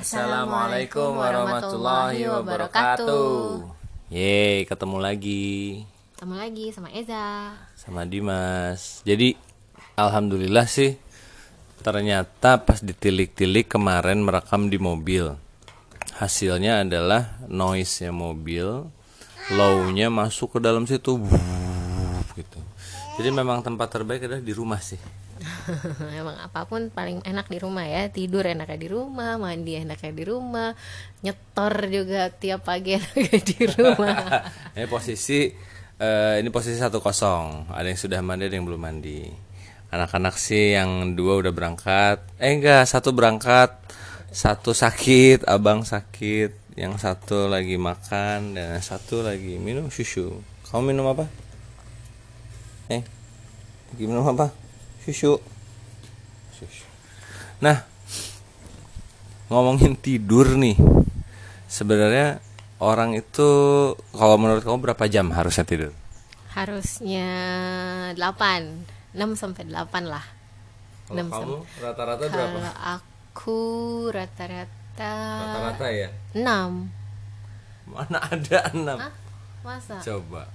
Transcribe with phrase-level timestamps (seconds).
[0.00, 3.68] Assalamualaikum warahmatullahi wabarakatuh.
[4.08, 5.84] Yeay, ketemu lagi
[6.16, 7.52] Ketemu lagi sama Eza.
[7.76, 9.04] sama Dimas.
[9.04, 9.36] Jadi,
[10.00, 10.96] alhamdulillah sih
[11.84, 15.36] ternyata pas ditilik-tilik kemarin merekam di mobil.
[16.16, 18.88] Hasilnya adalah noise-nya mobil,
[19.52, 21.20] low-nya masuk ke dalam situ
[22.40, 22.60] gitu.
[23.20, 24.96] Jadi memang tempat terbaik adalah di rumah sih.
[26.20, 28.08] Emang apa pun paling enak di rumah ya.
[28.12, 30.70] Tidur enaknya di rumah, mandi enaknya di rumah,
[31.24, 34.16] nyetor juga tiap pagi enaknya di rumah.
[34.76, 35.48] ini posisi
[35.96, 37.72] eh, ini posisi satu kosong.
[37.72, 39.20] Ada yang sudah mandi ada yang belum mandi.
[39.90, 42.22] Anak-anak sih yang dua udah berangkat.
[42.38, 43.74] Eh enggak satu berangkat.
[44.30, 46.78] Satu sakit abang sakit.
[46.78, 50.38] Yang satu lagi makan dan satu lagi minum susu.
[50.70, 51.26] Kamu minum apa?
[52.86, 53.02] Eh
[53.90, 54.59] lagi minum apa
[55.02, 55.40] susu
[56.52, 56.84] susu
[57.58, 57.84] nah
[59.48, 60.76] ngomongin tidur nih
[61.66, 62.38] sebenarnya
[62.78, 63.48] orang itu
[64.10, 65.92] kalau menurut kamu berapa jam harusnya tidur
[66.50, 67.30] Harusnya
[68.18, 70.26] 8, 6 sampai 8 lah.
[71.06, 72.42] kalau 6 kamu rata-rata Kalau
[72.74, 73.58] aku
[74.10, 76.42] rata-rata rata-rata ya 6.
[77.86, 79.12] mana ada enam Hah?
[79.62, 80.02] Masa?
[80.02, 80.50] coba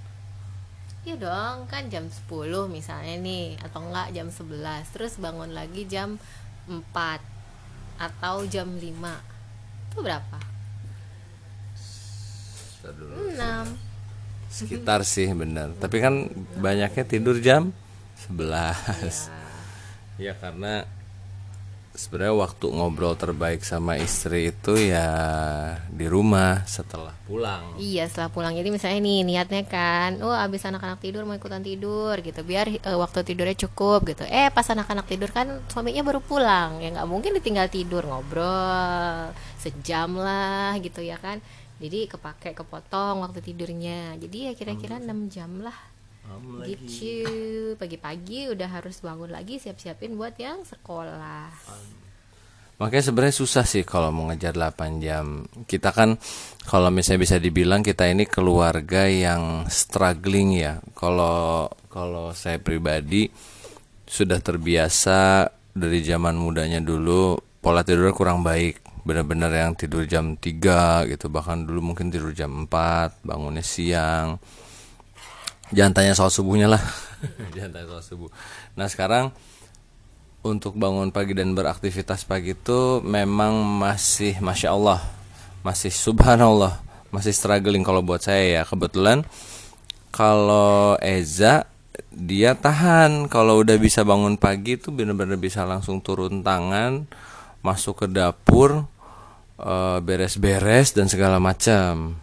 [1.06, 2.26] Iya dong, kan jam 10
[2.66, 4.90] misalnya nih atau enggak jam 11.
[4.90, 6.18] Terus bangun lagi jam
[6.66, 6.82] 4
[8.02, 8.82] atau jam 5.
[8.82, 10.38] Itu berapa?
[12.82, 13.14] Bentar dulu.
[13.32, 13.96] 6.
[14.46, 17.74] sekitar sih benar tapi kan banyaknya tidur jam
[18.30, 19.28] 11
[20.22, 20.86] ya karena
[21.96, 25.08] sebenarnya waktu ngobrol terbaik sama istri itu ya
[25.88, 27.80] di rumah setelah pulang.
[27.80, 28.52] Iya setelah pulang.
[28.52, 32.44] Jadi misalnya nih niatnya kan Oh abis anak-anak tidur mau ikutan tidur gitu.
[32.44, 34.28] Biar eh, waktu tidurnya cukup gitu.
[34.28, 36.84] Eh pas anak-anak tidur kan suaminya baru pulang.
[36.84, 41.40] Ya nggak mungkin ditinggal tidur ngobrol Sejam lah gitu ya kan.
[41.80, 44.20] Jadi kepake kepotong waktu tidurnya.
[44.20, 45.95] Jadi ya kira-kira 6 jam lah
[46.66, 51.50] Gitu Pagi-pagi udah harus bangun lagi siap-siapin buat yang sekolah
[52.76, 55.48] Makanya sebenarnya susah sih kalau mau ngejar 8 jam.
[55.64, 56.20] Kita kan
[56.68, 60.76] kalau misalnya bisa dibilang kita ini keluarga yang struggling ya.
[60.92, 63.32] Kalau kalau saya pribadi
[64.04, 68.84] sudah terbiasa dari zaman mudanya dulu pola tidurnya kurang baik.
[69.08, 74.36] Benar-benar yang tidur jam 3 gitu, bahkan dulu mungkin tidur jam 4, bangunnya siang.
[75.74, 76.82] Jangan tanya soal subuhnya lah.
[77.54, 78.30] Jangan tanya soal subuh.
[78.78, 79.34] Nah, sekarang
[80.46, 85.02] untuk bangun pagi dan beraktivitas pagi itu memang masih masya Allah
[85.66, 86.78] masih subhanallah
[87.10, 89.26] masih struggling kalau buat saya ya kebetulan
[90.14, 91.66] kalau Eza
[92.14, 97.10] dia tahan kalau udah bisa bangun pagi itu benar-benar bisa langsung turun tangan
[97.66, 98.86] masuk ke dapur
[99.58, 102.14] eh, beres-beres dan segala macam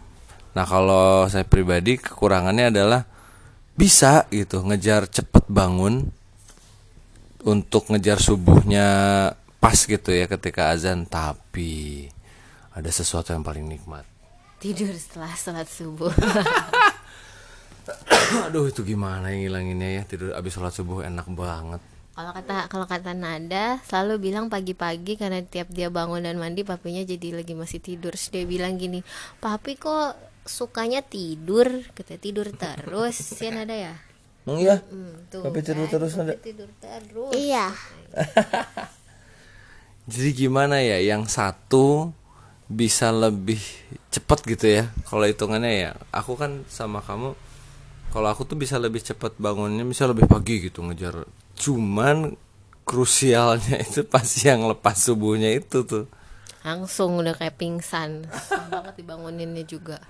[0.56, 3.04] nah kalau saya pribadi kekurangannya adalah
[3.74, 6.06] bisa gitu ngejar cepet bangun
[7.44, 8.86] untuk ngejar subuhnya
[9.60, 11.04] pas gitu ya ketika azan.
[11.04, 12.06] Tapi
[12.74, 14.06] ada sesuatu yang paling nikmat.
[14.58, 16.10] Tidur setelah sholat subuh.
[18.48, 20.02] Aduh itu gimana yang ngilanginnya ya?
[20.08, 21.82] Tidur abis sholat subuh enak banget.
[22.14, 27.02] Kalau kata kalau kata Nada selalu bilang pagi-pagi karena tiap dia bangun dan mandi papinya
[27.02, 28.14] jadi lagi masih tidur.
[28.14, 29.02] Terus dia bilang gini,
[29.42, 30.14] "Papi kok
[30.46, 33.16] sukanya tidur?" Kata tidur terus.
[33.44, 33.94] ya Nada ya?
[34.44, 35.40] Emang iya Hmm, tuh.
[35.40, 36.34] Papi tidur kan, terus, papi Nada?
[36.40, 37.32] Tidur terus.
[37.32, 37.66] Iya.
[40.04, 42.12] jadi gimana ya yang satu
[42.68, 43.60] bisa lebih
[44.12, 47.32] cepet gitu ya kalau hitungannya ya aku kan sama kamu
[48.12, 51.24] kalau aku tuh bisa lebih cepet bangunnya bisa lebih pagi gitu ngejar
[51.56, 52.36] cuman
[52.84, 56.04] krusialnya itu pas yang lepas subuhnya itu tuh
[56.64, 58.24] Langsung udah kayak pingsan.
[58.24, 60.00] Susah banget dibanguninnya juga.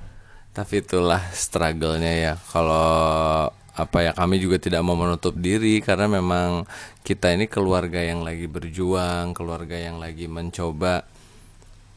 [0.55, 2.35] Tapi itulah struggle-nya ya.
[2.49, 6.63] Kalau apa ya kami juga tidak mau menutup diri karena memang
[7.03, 11.03] kita ini keluarga yang lagi berjuang, keluarga yang lagi mencoba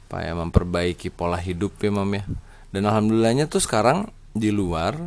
[0.07, 2.25] apa ya memperbaiki pola hidup ya Mam ya.
[2.73, 4.97] Dan alhamdulillahnya tuh sekarang di luar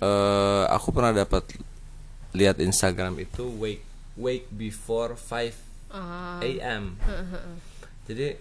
[0.00, 1.44] eh aku pernah dapat
[2.32, 3.84] lihat Instagram itu wake
[4.16, 5.52] wake before 5
[5.94, 6.42] Ah.
[6.42, 6.98] a.m.
[8.10, 8.34] Jadi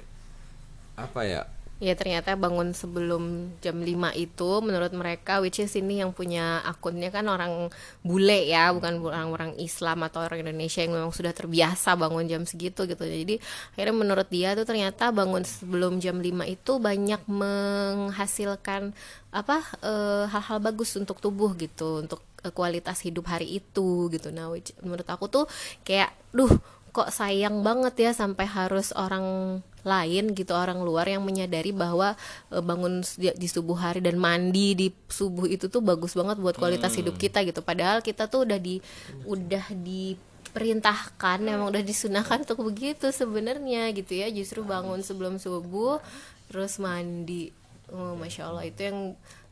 [0.98, 1.46] apa ya?
[1.82, 7.10] Ya ternyata bangun sebelum jam 5 itu menurut mereka which is ini yang punya akunnya
[7.10, 7.74] kan orang
[8.06, 12.88] bule ya bukan orang-orang Islam atau orang Indonesia yang memang sudah terbiasa bangun jam segitu
[12.88, 13.04] gitu.
[13.04, 13.36] Jadi
[13.76, 18.96] akhirnya menurut dia tuh ternyata bangun sebelum jam 5 itu banyak menghasilkan
[19.34, 24.30] apa eh, hal-hal bagus untuk tubuh gitu untuk eh, kualitas hidup hari itu gitu.
[24.32, 25.46] Nah which menurut aku tuh
[25.84, 26.54] kayak duh
[26.94, 32.16] kok sayang banget ya sampai harus orang lain gitu orang luar yang menyadari bahwa
[32.54, 36.56] e, bangun di, di subuh hari dan mandi di subuh itu tuh bagus banget buat
[36.56, 37.66] kualitas hidup kita gitu.
[37.66, 38.80] Padahal kita tuh udah di
[39.26, 44.32] udah diperintahkan emang udah disunahkan untuk begitu sebenarnya gitu ya.
[44.32, 46.00] Justru bangun sebelum subuh
[46.48, 47.52] terus mandi.
[47.92, 49.00] Oh, masya allah itu yang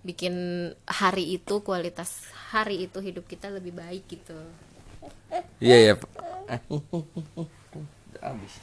[0.02, 0.34] bikin
[0.88, 4.34] hari itu kualitas hari itu hidup kita lebih baik gitu
[5.62, 5.94] Iya ya.
[8.22, 8.54] Habis.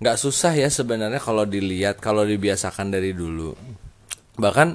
[0.00, 3.52] Nggak susah ya sebenarnya kalau dilihat kalau dibiasakan dari dulu.
[4.40, 4.68] Bahkan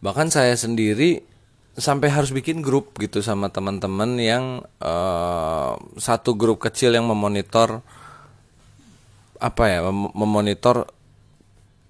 [0.00, 1.20] bahkan saya sendiri
[1.78, 7.84] sampai harus bikin grup gitu sama teman-teman yang uh, satu grup kecil yang memonitor
[9.38, 10.90] apa ya mem memonitor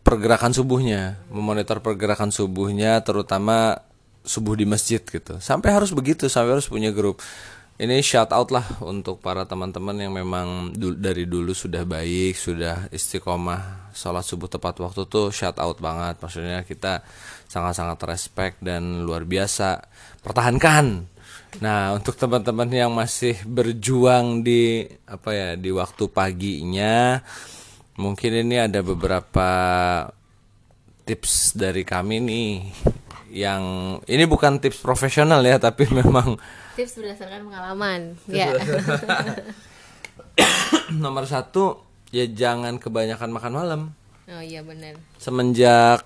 [0.05, 3.81] pergerakan subuhnya, memonitor pergerakan subuhnya terutama
[4.29, 5.41] subuh di masjid gitu.
[5.41, 7.25] Sampai harus begitu, sampai harus punya grup.
[7.79, 12.91] Ini shout out lah untuk para teman-teman yang memang du dari dulu sudah baik, sudah
[12.91, 16.19] istiqomah sholat subuh tepat waktu tuh shout out banget.
[16.19, 17.07] Maksudnya kita
[17.47, 19.79] sangat-sangat respect dan luar biasa.
[20.19, 21.07] Pertahankan.
[21.63, 27.23] Nah, untuk teman-teman yang masih berjuang di apa ya, di waktu paginya,
[27.95, 29.51] mungkin ini ada beberapa
[31.07, 32.53] tips dari kami nih
[33.39, 33.63] yang
[34.11, 36.35] ini bukan tips profesional ya tapi memang
[36.75, 38.51] tips berdasarkan pengalaman ya.
[41.03, 43.81] nomor satu ya jangan kebanyakan makan malam.
[44.29, 46.03] Oh iya benar semenjak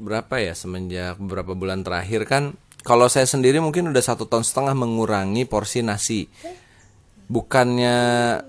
[0.00, 0.56] berapa ya?
[0.56, 5.84] Semenjak beberapa bulan terakhir kan kalau saya sendiri mungkin udah satu tahun setengah mengurangi porsi
[5.84, 6.24] nasi.
[7.30, 7.94] Bukannya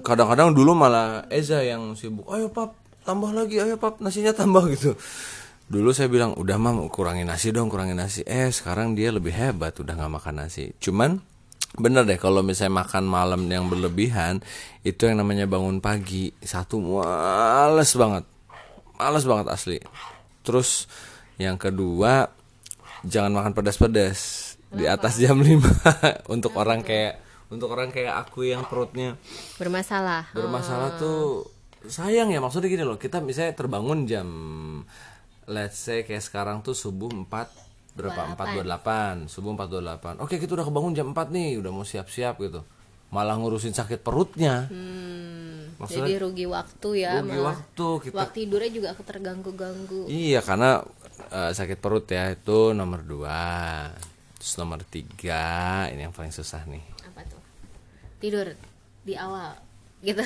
[0.01, 2.73] kadang-kadang dulu malah Eza yang sibuk ayo pap
[3.05, 4.97] tambah lagi ayo pap nasinya tambah gitu
[5.71, 8.27] dulu saya bilang udah mam kurangin nasi dong kurangin nasi.
[8.27, 10.75] Eh sekarang dia lebih hebat udah nggak makan nasi.
[10.83, 11.23] Cuman
[11.79, 14.43] bener deh kalau misalnya makan malam yang berlebihan
[14.83, 16.35] itu yang namanya bangun pagi.
[16.43, 18.27] Satu males banget.
[18.99, 19.79] Males banget asli.
[20.43, 20.91] Terus
[21.39, 22.27] yang kedua
[23.07, 25.47] jangan makan pedas-pedas di atas jam 5
[26.35, 29.19] untuk orang kayak untuk orang kayak aku yang perutnya
[29.59, 30.31] bermasalah.
[30.31, 31.43] bermasalah tuh
[31.83, 32.99] sayang ya maksudnya gini loh.
[32.99, 34.27] Kita misalnya terbangun jam
[35.49, 37.25] let's say kayak sekarang tuh subuh 4
[37.91, 38.37] berapa?
[38.37, 42.61] 428 subuh 428 oke kita udah kebangun jam 4 nih udah mau siap-siap gitu.
[43.11, 44.71] Malah ngurusin sakit perutnya.
[44.71, 47.59] Hmm, Maksudnya, jadi rugi waktu ya rugi malah.
[47.59, 50.79] waktu kita waktu tidurnya juga aku terganggu-ganggu iya karena
[51.27, 53.89] uh, sakit perut ya itu nomor dua.
[54.39, 56.81] Terus nomor tiga ini yang paling susah nih.
[57.03, 57.41] Apa tuh?
[58.23, 58.55] Tidur
[59.03, 59.59] di awal
[60.01, 60.23] gitu.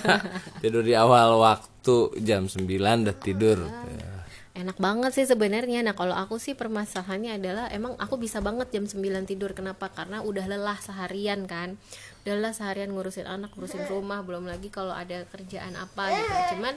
[0.62, 3.58] Tidur di awal waktu jam 9 udah tidur.
[3.64, 4.17] Ah
[4.58, 8.84] enak banget sih sebenarnya nah kalau aku sih permasalahannya adalah emang aku bisa banget jam
[8.90, 8.98] 9
[9.30, 11.78] tidur kenapa karena udah lelah seharian kan
[12.26, 16.74] udah lelah seharian ngurusin anak ngurusin rumah belum lagi kalau ada kerjaan apa gitu cuman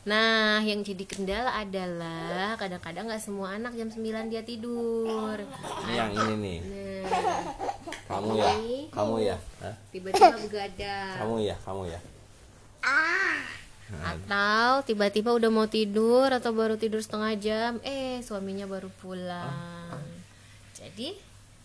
[0.00, 5.36] Nah, yang jadi kendala adalah kadang-kadang nggak semua anak jam 9 dia tidur.
[5.36, 6.58] Ini yang ini nih.
[7.04, 7.44] Nah,
[8.08, 8.52] kamu ya,
[8.96, 9.36] kamu ya.
[9.92, 11.16] Tiba-tiba begadang.
[11.20, 12.00] Kamu ya, kamu ya.
[12.80, 13.59] Ah
[13.98, 19.96] atau tiba-tiba udah mau tidur atau baru tidur setengah jam eh suaminya baru pulang.
[19.96, 20.02] Oh.
[20.78, 21.12] jadi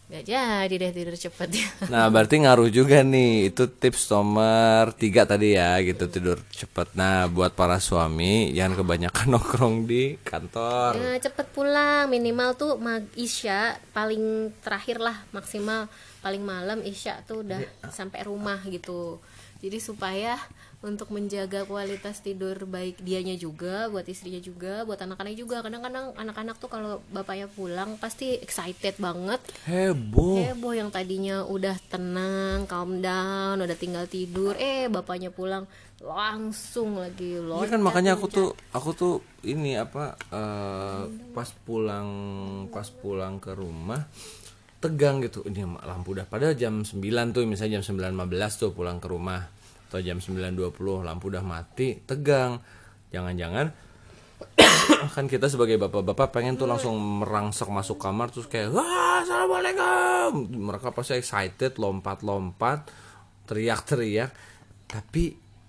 [0.06, 1.50] nggak jadi deh tidur cepet.
[1.50, 6.94] Ya nah berarti ngaruh juga nih itu tips nomor tiga tadi ya gitu tidur cepet.
[6.94, 10.94] Nah buat para suami yang kebanyakan nongkrong di kantor.
[11.02, 12.06] Nah, cepet pulang.
[12.06, 15.90] Minimal tuh mag isya paling terakhir lah maksimal
[16.22, 17.90] paling malam isya tuh udah ya.
[17.90, 19.18] sampai rumah gitu.
[19.58, 20.38] Jadi supaya
[20.82, 25.64] untuk menjaga kualitas tidur baik dianya juga buat istrinya juga buat anak-anak juga.
[25.64, 29.40] Kadang-kadang anak-anak tuh kalau bapaknya pulang pasti excited banget.
[29.70, 30.42] Heboh.
[30.42, 34.58] Heboh yang tadinya udah tenang calm down udah tinggal tidur.
[34.60, 35.70] Eh bapaknya pulang
[36.04, 39.16] langsung lagi loh kan makanya aku tuh aku tuh
[39.48, 42.10] ini apa uh, pas pulang
[42.68, 44.04] pas pulang ke rumah
[44.86, 45.42] tegang gitu.
[45.42, 47.02] Ini lampu udah pada jam 9
[47.34, 49.55] tuh misalnya jam 9.15 tuh pulang ke rumah
[49.88, 52.60] atau jam 9.20 lampu udah mati tegang.
[53.14, 53.86] Jangan-jangan
[55.16, 60.52] kan kita sebagai bapak-bapak pengen tuh langsung merangsek masuk kamar terus kayak wah assalamualaikum.
[60.52, 62.92] Mereka pasti excited lompat-lompat
[63.48, 64.32] teriak-teriak.
[64.86, 65.24] Tapi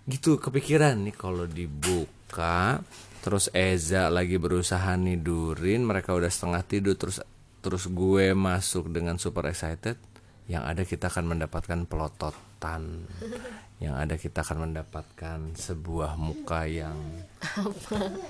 [0.06, 2.78] gitu kepikiran nih kalau dibuka
[3.26, 7.18] terus Eza lagi berusaha nidurin mereka udah setengah tidur terus
[7.58, 9.98] terus gue masuk dengan super excited
[10.46, 13.02] yang ada kita akan mendapatkan pelototan
[13.76, 16.96] yang ada kita akan mendapatkan sebuah muka yang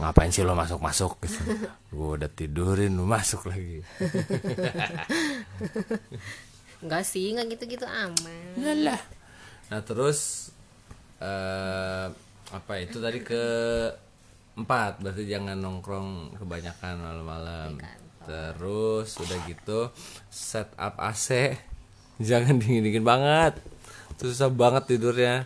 [0.02, 1.38] ngapain sih lo masuk masuk gitu?
[1.94, 3.78] Gue udah tidurin lo masuk lagi.
[6.82, 8.82] Enggak sih, enggak gitu-gitu aman.
[8.82, 9.00] Lah,
[9.66, 10.50] Nah terus
[11.18, 12.06] eh
[12.54, 13.44] apa itu tadi ke
[14.54, 15.02] empat?
[15.02, 17.70] Berarti jangan nongkrong kebanyakan malam-malam.
[18.26, 19.90] Terus udah gitu
[20.30, 21.54] set up AC
[22.18, 23.58] jangan dingin-dingin banget.
[24.16, 25.44] Susah banget tidurnya.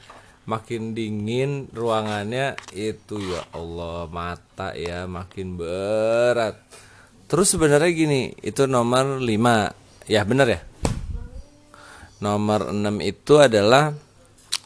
[0.49, 6.59] Makin dingin ruangannya itu ya Allah mata ya makin berat.
[7.31, 10.11] Terus sebenarnya gini, itu nomor 5.
[10.11, 10.61] Ya bener ya?
[12.19, 13.95] Nomor 6 itu adalah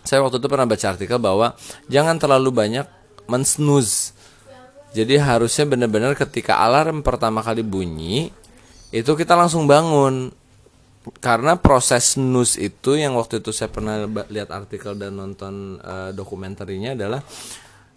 [0.05, 1.53] saya waktu itu pernah baca artikel bahwa
[1.93, 2.87] jangan terlalu banyak
[3.29, 4.17] mensnooze.
[4.95, 8.31] Jadi harusnya benar-benar ketika alarm pertama kali bunyi
[8.95, 10.31] itu kita langsung bangun.
[11.21, 16.97] Karena proses snooze itu yang waktu itu saya pernah lihat artikel dan nonton eh, dokumenterinya
[16.97, 17.21] adalah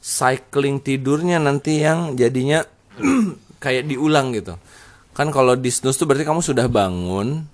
[0.04, 2.64] cycling tidurnya nanti yang jadinya
[3.64, 4.60] kayak diulang gitu.
[5.16, 7.48] Kan kalau di snooze tuh berarti kamu sudah bangun,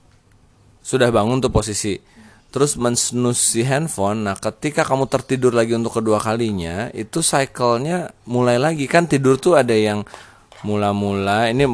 [0.81, 1.95] sudah bangun tuh posisi
[2.53, 8.61] terus mensnooze si handphone nah ketika kamu tertidur lagi untuk kedua kalinya itu cycle-nya mulai
[8.61, 10.05] lagi kan tidur tuh ada yang
[10.61, 11.65] mula-mula ini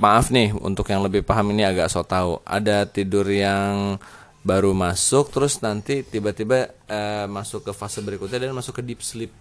[0.00, 2.40] maaf nih untuk yang lebih paham ini agak so tahu.
[2.48, 4.00] Ada tidur yang
[4.40, 9.32] baru masuk terus nanti tiba-tiba eh, masuk ke fase berikutnya dan masuk ke deep sleep.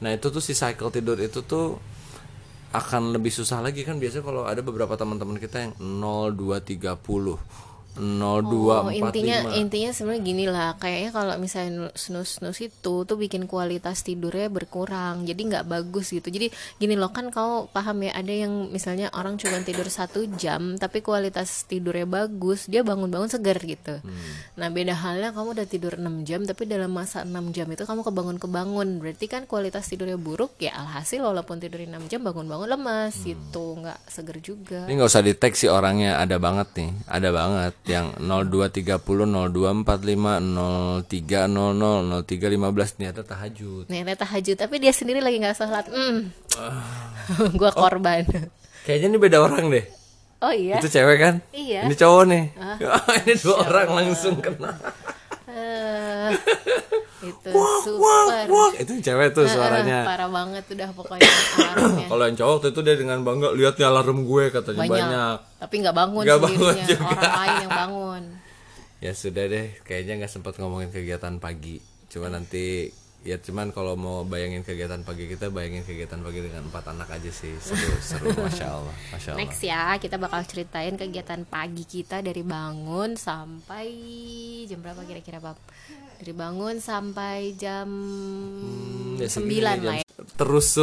[0.00, 1.76] Nah itu tuh si cycle tidur itu tuh
[2.72, 3.84] akan lebih susah lagi.
[3.84, 10.44] Kan biasanya kalau ada beberapa teman-teman kita yang 0230 Oh, intinya 0245 intinya sebenarnya gini
[10.50, 16.10] lah kayaknya kalau misalnya snus snus itu tuh bikin kualitas tidurnya berkurang jadi nggak bagus
[16.10, 16.26] gitu.
[16.26, 16.50] Jadi
[16.82, 21.06] gini loh kan kau paham ya ada yang misalnya orang cuma tidur satu jam tapi
[21.06, 24.02] kualitas tidurnya bagus dia bangun-bangun segar gitu.
[24.58, 28.02] Nah beda halnya kamu udah tidur 6 jam tapi dalam masa 6 jam itu kamu
[28.02, 28.98] kebangun-kebangun.
[28.98, 33.98] Berarti kan kualitas tidurnya buruk ya alhasil walaupun tidur 6 jam bangun-bangun lemas gitu nggak
[34.10, 34.90] seger juga.
[34.90, 35.22] Ini nggak usah
[35.54, 38.96] sih orangnya ada banget nih, ada banget yang 0230
[39.52, 43.84] 0245 0300 0315 ternyata tahajud.
[43.92, 46.32] Nenek tahajud tapi dia sendiri lagi nggak sholat hmm.
[47.60, 48.24] gua korban
[48.84, 49.84] Kayaknya ini beda orang deh.
[50.44, 51.34] oh iya Itu cewek kan?
[51.56, 51.88] Iya.
[51.88, 52.44] Ini cowok nih.
[53.24, 54.76] ini dua orang langsung kena.
[55.48, 56.30] Eh,
[57.26, 58.70] itu Wah, super wah.
[58.74, 60.04] Itu cewek tuh suaranya.
[60.04, 63.86] parah banget udah pokoknya alarmnya Kalau yang cowok tuh itu dia dengan bangga lihat nih
[63.86, 64.92] alarm gue katanya banyak.
[64.94, 65.36] banyak.
[65.58, 67.04] tapi nggak bangun Nggak bangun juga.
[67.04, 68.22] orang lain yang bangun
[68.98, 71.76] Ya sudah deh, kayaknya nggak sempat ngomongin kegiatan pagi.
[72.08, 72.88] Cuma nanti
[73.24, 77.30] ya cuman kalau mau bayangin kegiatan pagi kita bayangin kegiatan pagi dengan empat anak aja
[77.30, 77.56] sih.
[77.56, 78.28] Seru seru.
[78.30, 79.40] Masya allah masya allah.
[79.40, 83.88] Next ya kita bakal ceritain kegiatan pagi kita dari bangun sampai
[84.64, 85.56] jam berapa kira-kira Bab?
[86.14, 87.88] dari bangun sampai jam
[89.14, 90.04] Ya, segini 9 jam- lah ya.
[90.34, 90.82] Terus tuh